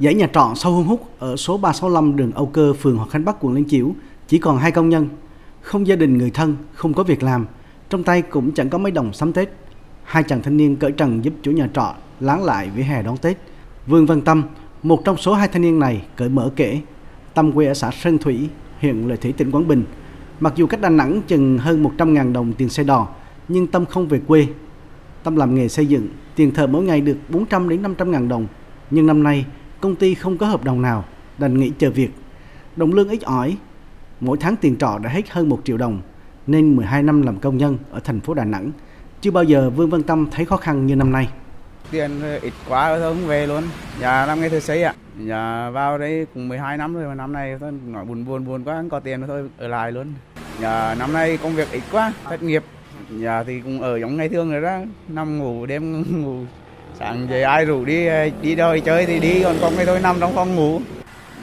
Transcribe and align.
Dãy 0.00 0.14
nhà 0.14 0.26
trọ 0.32 0.52
sau 0.56 0.72
hương 0.72 0.84
hút 0.84 1.08
ở 1.18 1.36
số 1.36 1.56
365 1.56 2.16
đường 2.16 2.32
Âu 2.32 2.46
Cơ, 2.46 2.72
phường 2.72 2.96
Hòa 2.96 3.06
Khánh 3.10 3.24
Bắc, 3.24 3.36
quận 3.40 3.54
Liên 3.54 3.68
Chiểu 3.68 3.94
chỉ 4.28 4.38
còn 4.38 4.58
hai 4.58 4.70
công 4.70 4.88
nhân, 4.88 5.08
không 5.60 5.86
gia 5.86 5.96
đình 5.96 6.18
người 6.18 6.30
thân, 6.30 6.56
không 6.74 6.94
có 6.94 7.02
việc 7.02 7.22
làm, 7.22 7.46
trong 7.90 8.02
tay 8.02 8.22
cũng 8.22 8.52
chẳng 8.52 8.70
có 8.70 8.78
mấy 8.78 8.92
đồng 8.92 9.12
sắm 9.12 9.32
Tết. 9.32 9.48
Hai 10.04 10.22
chàng 10.22 10.42
thanh 10.42 10.56
niên 10.56 10.76
cởi 10.76 10.92
trần 10.92 11.24
giúp 11.24 11.34
chủ 11.42 11.50
nhà 11.50 11.68
trọ 11.74 11.94
láng 12.20 12.44
lại 12.44 12.70
vỉa 12.74 12.82
hè 12.82 13.02
đón 13.02 13.16
Tết. 13.16 13.38
Vương 13.86 14.06
Văn 14.06 14.20
Tâm, 14.20 14.42
một 14.82 15.04
trong 15.04 15.16
số 15.16 15.34
hai 15.34 15.48
thanh 15.48 15.62
niên 15.62 15.78
này 15.78 16.02
cởi 16.16 16.28
mở 16.28 16.50
kể, 16.56 16.80
Tâm 17.34 17.52
quê 17.52 17.66
ở 17.66 17.74
xã 17.74 17.90
Sơn 17.90 18.18
Thủy, 18.18 18.48
huyện 18.80 19.08
Lợi 19.08 19.16
Thủy, 19.16 19.32
tỉnh 19.32 19.50
Quảng 19.50 19.68
Bình. 19.68 19.84
Mặc 20.40 20.52
dù 20.56 20.66
cách 20.66 20.80
Đà 20.80 20.88
Nẵng 20.88 21.22
chừng 21.26 21.58
hơn 21.58 21.82
100.000 21.82 22.32
đồng 22.32 22.52
tiền 22.52 22.68
xe 22.68 22.84
đò, 22.84 23.08
nhưng 23.48 23.66
Tâm 23.66 23.86
không 23.86 24.08
về 24.08 24.20
quê. 24.26 24.46
Tâm 25.22 25.36
làm 25.36 25.54
nghề 25.54 25.68
xây 25.68 25.86
dựng, 25.86 26.08
tiền 26.34 26.50
thợ 26.54 26.66
mỗi 26.66 26.84
ngày 26.84 27.00
được 27.00 27.16
400 27.28 27.68
đến 27.68 27.82
500 27.82 28.10
ngàn 28.10 28.28
đồng. 28.28 28.46
Nhưng 28.90 29.06
năm 29.06 29.22
nay, 29.22 29.44
công 29.80 29.96
ty 29.96 30.14
không 30.14 30.38
có 30.38 30.46
hợp 30.46 30.64
đồng 30.64 30.82
nào, 30.82 31.04
đành 31.38 31.58
nghỉ 31.58 31.72
chờ 31.78 31.90
việc. 31.90 32.10
Đồng 32.76 32.92
lương 32.92 33.08
ít 33.08 33.22
ỏi, 33.22 33.56
mỗi 34.20 34.36
tháng 34.40 34.56
tiền 34.56 34.76
trọ 34.76 34.98
đã 34.98 35.10
hết 35.10 35.30
hơn 35.30 35.48
1 35.48 35.60
triệu 35.64 35.76
đồng, 35.76 36.00
nên 36.46 36.76
12 36.76 37.02
năm 37.02 37.22
làm 37.22 37.38
công 37.38 37.56
nhân 37.56 37.78
ở 37.90 38.00
thành 38.04 38.20
phố 38.20 38.34
Đà 38.34 38.44
Nẵng. 38.44 38.70
Chưa 39.20 39.30
bao 39.30 39.44
giờ 39.44 39.70
Vương 39.70 39.90
Văn 39.90 40.02
Tâm 40.02 40.26
thấy 40.30 40.44
khó 40.44 40.56
khăn 40.56 40.86
như 40.86 40.96
năm 40.96 41.12
nay. 41.12 41.28
Tiền 41.90 42.10
ít 42.42 42.52
quá 42.68 42.88
thôi 42.88 43.00
không 43.00 43.26
về 43.26 43.46
luôn. 43.46 43.64
Nhà 44.00 44.26
năm 44.26 44.40
nghề 44.40 44.48
thứ 44.48 44.60
xây 44.60 44.82
ạ. 44.82 44.94
Nhà 45.18 45.70
vào 45.70 45.98
đây 45.98 46.26
cũng 46.34 46.48
12 46.48 46.76
năm 46.76 46.94
rồi 46.94 47.08
mà 47.08 47.14
năm 47.14 47.32
nay 47.32 47.56
tôi 47.60 47.72
nói 47.86 48.04
buồn 48.04 48.24
buồn 48.24 48.44
buồn 48.44 48.64
quá 48.64 48.76
không 48.76 48.90
có 48.90 49.00
tiền 49.00 49.22
thôi 49.26 49.48
ở 49.58 49.68
lại 49.68 49.92
luôn. 49.92 50.06
Nhà 50.60 50.94
năm 50.94 51.12
nay 51.12 51.38
công 51.42 51.54
việc 51.54 51.68
ít 51.72 51.82
quá, 51.92 52.12
thất 52.24 52.42
nghiệp. 52.42 52.64
Nhà 53.10 53.42
thì 53.42 53.60
cũng 53.60 53.80
ở 53.80 53.98
giống 53.98 54.16
ngày 54.16 54.28
thường 54.28 54.50
rồi 54.52 54.62
đó, 54.62 54.78
năm 55.08 55.38
ngủ 55.38 55.66
đêm 55.66 56.04
ngủ 56.22 56.44
sáng 56.98 57.28
về 57.28 57.42
ai 57.42 57.64
rủ 57.64 57.84
đi 57.84 58.06
ờ, 58.06 58.28
đi 58.42 58.54
đâu 58.54 58.78
chơi 58.78 59.06
thì 59.06 59.20
đi 59.20 59.42
còn 59.42 59.56
con 59.60 59.72
cái 59.76 59.86
thôi 59.86 60.00
nằm 60.02 60.16
trong 60.20 60.34
phòng 60.34 60.56
ngủ 60.56 60.80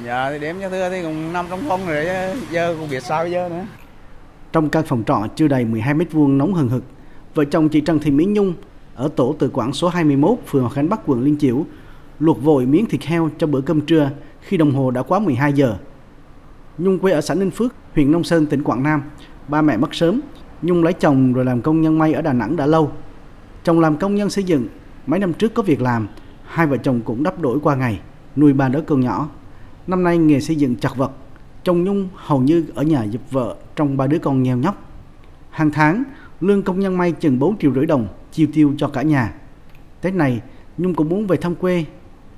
dạ 0.05 0.29
thì 0.31 0.39
đếm 0.39 0.55
cho 0.61 0.69
thưa 0.69 0.89
thì 0.89 1.01
cũng 1.01 1.33
nằm 1.33 1.45
trong 1.49 1.59
phòng 1.69 1.87
rồi 1.87 2.05
giờ 2.51 2.75
cũng 2.79 2.89
biết 2.89 3.03
sao 3.03 3.27
giờ 3.27 3.49
nữa 3.49 3.65
trong 4.51 4.69
căn 4.69 4.83
phòng 4.83 5.03
trọ 5.07 5.27
chưa 5.35 5.47
đầy 5.47 5.65
12 5.65 5.93
mét 5.93 6.11
vuông 6.11 6.37
nóng 6.37 6.53
hừng 6.53 6.69
hực 6.69 6.83
vợ 7.35 7.45
chồng 7.45 7.69
chị 7.69 7.81
Trần 7.81 7.99
Thị 7.99 8.11
Mỹ 8.11 8.25
Nhung 8.25 8.53
ở 8.95 9.09
tổ 9.15 9.35
tự 9.39 9.49
quản 9.53 9.73
số 9.73 9.87
21 9.87 10.37
phường 10.47 10.61
Hòa 10.61 10.71
Khánh 10.71 10.89
Bắc 10.89 10.99
quận 11.05 11.23
Liên 11.23 11.37
Chiểu 11.37 11.65
luộc 12.19 12.43
vội 12.43 12.65
miếng 12.65 12.85
thịt 12.85 13.03
heo 13.03 13.29
cho 13.37 13.47
bữa 13.47 13.61
cơm 13.61 13.81
trưa 13.81 14.09
khi 14.41 14.57
đồng 14.57 14.71
hồ 14.71 14.91
đã 14.91 15.01
quá 15.01 15.19
12 15.19 15.53
giờ. 15.53 15.77
Nhung 16.77 16.99
quê 16.99 17.11
ở 17.11 17.21
xã 17.21 17.35
Ninh 17.35 17.51
Phước, 17.51 17.75
huyện 17.95 18.11
Nông 18.11 18.23
Sơn, 18.23 18.45
tỉnh 18.45 18.63
Quảng 18.63 18.83
Nam. 18.83 19.01
Ba 19.47 19.61
mẹ 19.61 19.77
mất 19.77 19.95
sớm, 19.95 20.21
Nhung 20.61 20.83
lấy 20.83 20.93
chồng 20.93 21.33
rồi 21.33 21.45
làm 21.45 21.61
công 21.61 21.81
nhân 21.81 21.99
may 21.99 22.13
ở 22.13 22.21
Đà 22.21 22.33
Nẵng 22.33 22.55
đã 22.55 22.65
lâu. 22.65 22.91
Chồng 23.63 23.79
làm 23.79 23.97
công 23.97 24.15
nhân 24.15 24.29
xây 24.29 24.43
dựng, 24.43 24.67
Mấy 25.07 25.19
năm 25.19 25.33
trước 25.33 25.53
có 25.53 25.63
việc 25.63 25.81
làm, 25.81 26.07
hai 26.45 26.67
vợ 26.67 26.77
chồng 26.77 27.01
cũng 27.05 27.23
đắp 27.23 27.39
đổi 27.39 27.59
qua 27.59 27.75
ngày, 27.75 27.99
nuôi 28.35 28.53
ba 28.53 28.69
đứa 28.69 28.81
con 28.81 29.01
nhỏ. 29.01 29.29
Năm 29.87 30.03
nay 30.03 30.17
nghề 30.17 30.39
xây 30.39 30.55
dựng 30.55 30.75
chặt 30.75 30.95
vật, 30.95 31.11
chồng 31.63 31.83
Nhung 31.83 32.09
hầu 32.15 32.41
như 32.41 32.65
ở 32.75 32.83
nhà 32.83 33.03
giúp 33.03 33.21
vợ 33.31 33.55
trong 33.75 33.97
ba 33.97 34.07
đứa 34.07 34.19
con 34.19 34.43
nghèo 34.43 34.57
nhóc. 34.57 34.91
Hàng 35.49 35.71
tháng, 35.71 36.03
lương 36.41 36.63
công 36.63 36.79
nhân 36.79 36.97
may 36.97 37.11
chừng 37.11 37.39
4 37.39 37.57
triệu 37.57 37.73
rưỡi 37.73 37.85
đồng, 37.85 38.07
chiêu 38.31 38.47
tiêu 38.53 38.73
cho 38.77 38.87
cả 38.87 39.01
nhà. 39.01 39.33
Tết 40.01 40.13
này, 40.13 40.41
Nhung 40.77 40.93
cũng 40.93 41.09
muốn 41.09 41.27
về 41.27 41.37
thăm 41.37 41.55
quê, 41.55 41.85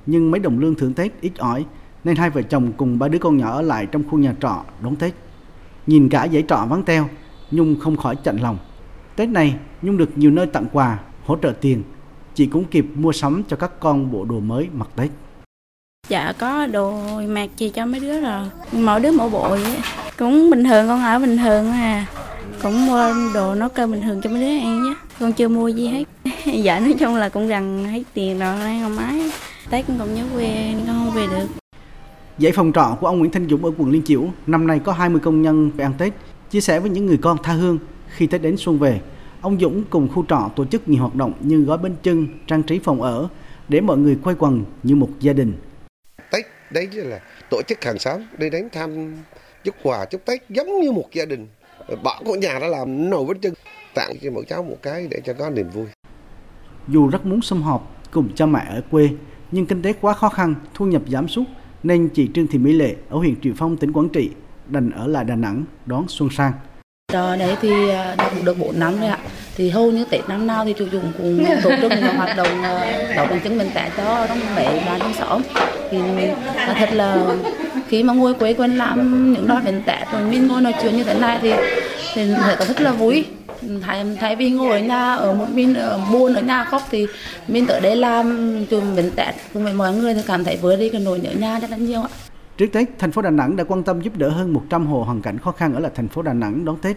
nhưng 0.06 0.30
mấy 0.30 0.40
đồng 0.40 0.58
lương 0.58 0.74
thưởng 0.74 0.94
Tết 0.94 1.12
ít 1.20 1.32
ỏi, 1.38 1.66
nên 2.04 2.16
hai 2.16 2.30
vợ 2.30 2.42
chồng 2.42 2.72
cùng 2.76 2.98
ba 2.98 3.08
đứa 3.08 3.18
con 3.18 3.36
nhỏ 3.36 3.50
ở 3.50 3.62
lại 3.62 3.86
trong 3.86 4.02
khu 4.10 4.18
nhà 4.18 4.34
trọ 4.40 4.64
đón 4.82 4.96
Tết. 4.96 5.14
Nhìn 5.86 6.08
cả 6.08 6.28
dãy 6.32 6.44
trọ 6.48 6.66
vắng 6.68 6.82
teo, 6.82 7.08
Nhung 7.50 7.80
không 7.80 7.96
khỏi 7.96 8.16
chạnh 8.24 8.36
lòng. 8.36 8.58
Tết 9.16 9.28
này, 9.28 9.56
Nhung 9.82 9.96
được 9.96 10.18
nhiều 10.18 10.30
nơi 10.30 10.46
tặng 10.46 10.66
quà, 10.72 10.98
hỗ 11.24 11.36
trợ 11.36 11.52
tiền, 11.60 11.82
chị 12.40 12.46
cũng 12.46 12.64
kịp 12.64 12.86
mua 12.94 13.12
sắm 13.12 13.42
cho 13.48 13.56
các 13.56 13.80
con 13.80 14.12
bộ 14.12 14.24
đồ 14.24 14.40
mới 14.40 14.68
mặc 14.72 14.88
Tết. 14.96 15.10
Dạ 16.08 16.32
có 16.38 16.66
đồ 16.66 16.92
mặc 17.28 17.50
gì 17.56 17.68
cho 17.68 17.86
mấy 17.86 18.00
đứa 18.00 18.20
rồi, 18.20 18.46
mỗi 18.72 19.00
đứa 19.00 19.12
mỗi 19.12 19.30
bộ 19.30 19.48
vậy. 19.48 19.76
Cũng 20.18 20.50
bình 20.50 20.64
thường 20.64 20.88
con 20.88 21.02
ở 21.02 21.18
bình 21.18 21.36
thường 21.36 21.70
à. 21.70 22.06
Cũng 22.62 22.86
mua 22.86 23.14
đồ 23.34 23.54
nấu 23.54 23.68
cơm 23.68 23.92
bình 23.92 24.02
thường 24.02 24.20
cho 24.22 24.30
mấy 24.30 24.40
đứa 24.40 24.46
ăn 24.46 24.82
nhé. 24.84 24.94
Con 25.20 25.32
chưa 25.32 25.48
mua 25.48 25.68
gì 25.68 25.86
hết. 25.86 26.04
dạ 26.62 26.80
nói 26.80 26.94
chung 27.00 27.14
là 27.14 27.28
cũng 27.28 27.48
gần 27.48 27.84
hết 27.84 28.02
tiền 28.14 28.38
rồi 28.38 28.58
đang 28.58 28.82
không 28.82 28.96
mái. 28.96 29.30
Tết 29.70 29.86
con 29.88 29.98
còn 29.98 30.14
nhớ 30.14 30.24
quê 30.34 30.74
con 30.86 30.86
không 30.86 31.10
về 31.14 31.26
được. 31.26 31.46
Dãy 32.38 32.52
phòng 32.52 32.72
trọ 32.74 32.96
của 33.00 33.06
ông 33.06 33.18
Nguyễn 33.18 33.32
Thanh 33.32 33.48
Dũng 33.48 33.64
ở 33.64 33.70
quận 33.78 33.90
Liên 33.90 34.02
Chiểu 34.02 34.24
năm 34.46 34.66
nay 34.66 34.80
có 34.84 34.92
20 34.92 35.20
công 35.24 35.42
nhân 35.42 35.70
về 35.76 35.84
ăn 35.84 35.92
Tết, 35.98 36.12
chia 36.50 36.60
sẻ 36.60 36.80
với 36.80 36.90
những 36.90 37.06
người 37.06 37.16
con 37.16 37.36
tha 37.42 37.52
hương 37.52 37.78
khi 38.08 38.26
Tết 38.26 38.42
đến 38.42 38.56
xuân 38.56 38.78
về 38.78 39.00
Ông 39.40 39.60
Dũng 39.60 39.84
cùng 39.90 40.08
khu 40.08 40.24
trọ 40.28 40.50
tổ 40.56 40.64
chức 40.64 40.88
nhiều 40.88 41.00
hoạt 41.00 41.14
động 41.14 41.32
như 41.40 41.64
gói 41.64 41.78
bánh 41.78 41.94
trưng, 42.02 42.28
trang 42.46 42.62
trí 42.62 42.78
phòng 42.78 43.02
ở 43.02 43.28
để 43.68 43.80
mọi 43.80 43.98
người 43.98 44.18
quay 44.24 44.36
quần 44.38 44.64
như 44.82 44.96
một 44.96 45.08
gia 45.20 45.32
đình. 45.32 45.52
Tết 46.30 46.46
đấy 46.70 46.88
là 46.92 47.20
tổ 47.50 47.62
chức 47.68 47.84
hàng 47.84 47.98
xóm 47.98 48.20
đi 48.38 48.50
đến 48.50 48.68
thăm 48.72 49.16
chúc 49.64 49.74
quà 49.82 50.04
chúc 50.04 50.24
Tết 50.24 50.42
giống 50.48 50.80
như 50.80 50.92
một 50.92 51.08
gia 51.12 51.24
đình. 51.24 51.46
Bọn 52.02 52.22
của 52.24 52.34
nhà 52.34 52.58
đã 52.58 52.66
làm 52.66 53.10
nồi 53.10 53.24
bánh 53.24 53.40
trưng 53.40 53.54
tặng 53.94 54.12
cho 54.22 54.30
mỗi 54.30 54.44
cháu 54.48 54.62
một 54.62 54.76
cái 54.82 55.08
để 55.10 55.20
cho 55.24 55.34
có 55.34 55.50
niềm 55.50 55.70
vui. 55.70 55.86
Dù 56.88 57.08
rất 57.08 57.26
muốn 57.26 57.42
sum 57.42 57.62
họp 57.62 57.96
cùng 58.10 58.28
cha 58.34 58.46
mẹ 58.46 58.66
ở 58.68 58.82
quê, 58.90 59.08
nhưng 59.50 59.66
kinh 59.66 59.82
tế 59.82 59.92
quá 60.00 60.14
khó 60.14 60.28
khăn, 60.28 60.54
thu 60.74 60.86
nhập 60.86 61.02
giảm 61.08 61.28
sút 61.28 61.46
nên 61.82 62.08
chị 62.08 62.30
Trương 62.34 62.46
Thị 62.46 62.58
Mỹ 62.58 62.72
Lệ 62.72 62.96
ở 63.08 63.18
huyện 63.18 63.40
Triệu 63.40 63.52
Phong, 63.56 63.76
tỉnh 63.76 63.92
Quảng 63.92 64.08
Trị 64.08 64.30
đành 64.68 64.90
ở 64.90 65.06
lại 65.06 65.24
Đà 65.24 65.36
Nẵng 65.36 65.64
đón 65.86 66.04
xuân 66.08 66.30
sang. 66.30 66.52
Trò 67.12 67.36
đấy 67.36 67.56
thì 67.62 67.90
à, 67.90 68.14
đã 68.18 68.30
được 68.44 68.58
4 68.58 68.78
năm 68.78 69.00
rồi 69.00 69.08
ạ. 69.08 69.18
Thì 69.56 69.70
hầu 69.70 69.90
như 69.90 70.04
Tết 70.04 70.28
năm 70.28 70.46
nào 70.46 70.64
thì 70.64 70.74
chủ 70.78 70.86
dụng 70.92 71.12
cũng 71.18 71.44
tổ 71.62 71.70
chức 71.80 71.92
những 71.92 72.16
hoạt 72.16 72.36
động 72.36 72.62
à, 72.62 72.96
bằng 73.16 73.40
chứng 73.40 73.58
minh 73.58 73.70
tệ 73.74 73.90
cho 73.96 74.26
trong 74.28 74.38
mấy 74.56 74.66
và 74.86 74.98
trong 74.98 75.14
xóm. 75.14 75.42
Thì 75.90 75.98
là 76.56 76.74
thật 76.78 76.88
là 76.92 77.16
khi 77.88 78.02
mà 78.02 78.12
ngồi 78.12 78.34
quê 78.34 78.52
quên 78.52 78.76
làm 78.76 79.32
những 79.32 79.46
đôi 79.46 79.60
bệnh 79.60 79.82
tệ 79.82 79.96
rồi 80.12 80.22
mình 80.22 80.48
ngồi 80.48 80.60
nói 80.60 80.74
chuyện 80.82 80.96
như 80.96 81.04
thế 81.04 81.14
này 81.14 81.38
thì 81.42 81.52
thì 82.14 82.34
thấy 82.40 82.56
có 82.56 82.64
rất 82.64 82.80
là 82.80 82.92
vui 82.92 83.24
thay 83.82 84.04
thay 84.20 84.36
vì 84.36 84.50
ngồi 84.50 84.70
ở 84.70 84.78
nhà 84.78 85.14
ở 85.14 85.32
một 85.34 85.46
mình 85.52 85.74
ở 85.74 86.00
buồn 86.12 86.34
ở 86.34 86.40
nhà 86.40 86.64
khóc 86.64 86.82
thì 86.90 87.06
mình 87.48 87.66
tới 87.66 87.80
đây 87.80 87.96
làm 87.96 88.66
chùm 88.70 88.96
bệnh 88.96 89.10
tệ 89.10 89.26
cùng 89.54 89.64
với 89.64 89.72
mọi 89.72 89.92
người 89.92 90.14
thì 90.14 90.20
cảm 90.26 90.44
thấy 90.44 90.56
vừa 90.56 90.76
đi 90.76 90.88
cái 90.88 91.00
nỗi 91.00 91.20
nhớ 91.20 91.30
nhà 91.38 91.58
rất 91.58 91.70
là 91.70 91.76
nhiều 91.76 92.02
ạ 92.02 92.29
Trước 92.60 92.72
Tết, 92.72 92.88
thành 92.98 93.12
phố 93.12 93.22
Đà 93.22 93.30
Nẵng 93.30 93.56
đã 93.56 93.64
quan 93.64 93.82
tâm 93.82 94.00
giúp 94.00 94.16
đỡ 94.16 94.28
hơn 94.28 94.52
100 94.52 94.86
hộ 94.86 95.02
hoàn 95.02 95.22
cảnh 95.22 95.38
khó 95.38 95.52
khăn 95.52 95.74
ở 95.74 95.80
lại 95.80 95.92
thành 95.94 96.08
phố 96.08 96.22
Đà 96.22 96.32
Nẵng 96.32 96.64
đón 96.64 96.76
Tết. 96.76 96.96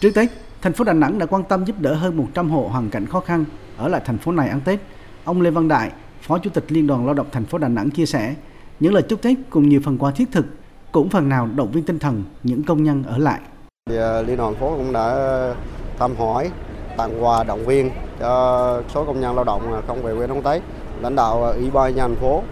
Trước 0.00 0.10
Tết, 0.14 0.28
thành 0.62 0.72
phố 0.72 0.84
Đà 0.84 0.92
Nẵng 0.92 1.18
đã 1.18 1.26
quan 1.26 1.44
tâm 1.44 1.64
giúp 1.64 1.76
đỡ 1.80 1.94
hơn 1.94 2.16
100 2.16 2.50
hộ 2.50 2.68
hoàn 2.72 2.90
cảnh 2.90 3.06
khó 3.06 3.20
khăn 3.20 3.44
ở 3.76 3.88
lại 3.88 4.00
thành 4.04 4.18
phố 4.18 4.32
này 4.32 4.48
ăn 4.48 4.60
Tết. 4.64 4.80
Ông 5.24 5.40
Lê 5.40 5.50
Văn 5.50 5.68
Đại, 5.68 5.90
Phó 6.20 6.38
Chủ 6.38 6.50
tịch 6.50 6.64
Liên 6.68 6.86
đoàn 6.86 7.06
Lao 7.06 7.14
động 7.14 7.26
thành 7.32 7.44
phố 7.44 7.58
Đà 7.58 7.68
Nẵng 7.68 7.90
chia 7.90 8.06
sẻ, 8.06 8.34
những 8.80 8.94
lời 8.94 9.02
chúc 9.02 9.22
Tết 9.22 9.36
cùng 9.50 9.68
nhiều 9.68 9.80
phần 9.84 9.98
quà 9.98 10.10
thiết 10.10 10.32
thực 10.32 10.46
cũng 10.92 11.08
phần 11.08 11.28
nào 11.28 11.48
động 11.56 11.72
viên 11.72 11.84
tinh 11.84 11.98
thần 11.98 12.24
những 12.42 12.62
công 12.62 12.84
nhân 12.84 13.02
ở 13.06 13.18
lại. 13.18 13.40
À, 13.90 14.22
Liên 14.22 14.36
đoàn 14.36 14.54
phố 14.54 14.76
cũng 14.76 14.92
đã 14.92 15.16
thăm 15.98 16.16
hỏi, 16.16 16.50
tặng 16.96 17.24
quà 17.24 17.44
động 17.44 17.66
viên 17.66 17.90
cho 18.20 18.82
số 18.94 19.04
công 19.04 19.20
nhân 19.20 19.34
lao 19.34 19.44
động 19.44 19.82
không 19.86 20.02
về 20.02 20.14
quê 20.14 20.26
đón 20.26 20.42
Tết. 20.42 20.62
Lãnh 21.00 21.16
đạo 21.16 21.44
à, 21.44 21.50
Ủy 21.50 21.70
ban 21.70 21.94
nhân 21.94 22.14
thành 22.14 22.20
phố 22.20 22.42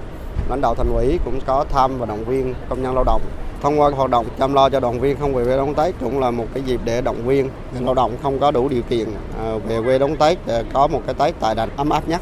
lãnh 0.49 0.61
đạo 0.61 0.75
thành 0.75 0.93
ủy 0.95 1.19
cũng 1.25 1.41
có 1.47 1.65
thăm 1.73 1.99
và 1.99 2.07
động 2.07 2.25
viên 2.25 2.55
công 2.69 2.83
nhân 2.83 2.95
lao 2.95 3.05
động 3.05 3.23
thông 3.63 3.81
qua 3.81 3.91
hoạt 3.91 4.11
động 4.11 4.27
chăm 4.39 4.55
lo 4.55 4.69
cho 4.69 4.81
đoàn 4.81 5.01
viên 5.01 5.17
không 5.21 5.35
về 5.35 5.45
quê 5.45 5.57
đón 5.57 5.75
Tết 5.75 5.95
cũng 6.01 6.21
là 6.21 6.31
một 6.31 6.47
cái 6.55 6.63
dịp 6.67 6.81
để 6.85 7.01
động 7.01 7.27
viên 7.27 7.49
người 7.73 7.83
lao 7.83 7.95
động 7.95 8.17
không 8.23 8.39
có 8.39 8.51
đủ 8.51 8.69
điều 8.69 8.83
kiện 8.83 9.09
à, 9.39 9.55
về 9.69 9.83
quê 9.85 9.99
đón 9.99 10.17
Tết 10.17 10.39
để 10.47 10.65
có 10.73 10.87
một 10.87 11.03
cái 11.07 11.15
Tết 11.15 11.35
tại 11.41 11.55
đà 11.55 11.67
ấm 11.77 11.91
áp 11.91 12.09
nhất. 12.09 12.21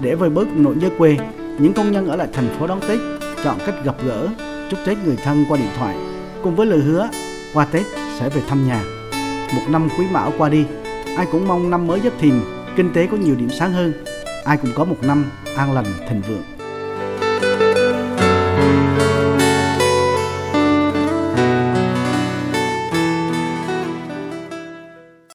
Để 0.00 0.14
vơi 0.14 0.30
bớt 0.30 0.48
nỗi 0.56 0.74
nhớ 0.74 0.88
quê, 0.98 1.16
những 1.58 1.72
công 1.72 1.92
nhân 1.92 2.08
ở 2.08 2.16
lại 2.16 2.28
thành 2.32 2.48
phố 2.58 2.66
đón 2.66 2.80
Tết 2.80 2.98
chọn 3.44 3.56
cách 3.66 3.74
gặp 3.84 3.94
gỡ, 4.06 4.28
chúc 4.70 4.80
Tết 4.86 4.98
người 5.04 5.16
thân 5.24 5.44
qua 5.48 5.56
điện 5.56 5.70
thoại, 5.78 5.96
cùng 6.42 6.56
với 6.56 6.66
lời 6.66 6.78
hứa 6.78 7.08
qua 7.54 7.66
Tết 7.72 7.82
sẽ 8.18 8.28
về 8.28 8.42
thăm 8.48 8.68
nhà. 8.68 8.84
Một 9.54 9.62
năm 9.68 9.88
quý 9.98 10.04
mão 10.12 10.32
qua 10.38 10.48
đi, 10.48 10.64
ai 11.16 11.26
cũng 11.32 11.48
mong 11.48 11.70
năm 11.70 11.86
mới 11.86 12.00
giáp 12.00 12.12
thìn, 12.18 12.34
kinh 12.76 12.92
tế 12.92 13.06
có 13.06 13.16
nhiều 13.16 13.34
điểm 13.34 13.50
sáng 13.50 13.72
hơn, 13.72 13.92
ai 14.44 14.56
cũng 14.56 14.70
có 14.74 14.84
một 14.84 14.96
năm 15.02 15.30
an 15.56 15.72
lành 15.72 15.86
thịnh 16.08 16.22
vượng. 16.28 16.51